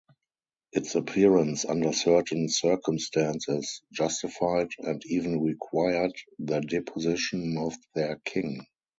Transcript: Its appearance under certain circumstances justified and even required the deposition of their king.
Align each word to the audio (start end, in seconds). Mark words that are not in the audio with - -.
Its 0.71 0.95
appearance 0.95 1.63
under 1.63 1.93
certain 1.93 2.49
circumstances 2.49 3.83
justified 3.93 4.69
and 4.79 5.03
even 5.05 5.39
required 5.43 6.11
the 6.39 6.59
deposition 6.59 7.55
of 7.59 7.75
their 7.93 8.15
king. 8.25 8.65